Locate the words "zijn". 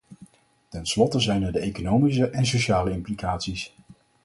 1.19-1.43